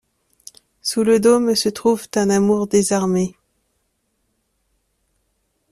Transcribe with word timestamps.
Sous 0.81 1.03
le 1.03 1.19
dôme 1.19 1.53
se 1.53 1.69
trouve 1.69 2.07
un 2.15 2.31
amour 2.31 2.65
désarmé. 2.65 3.35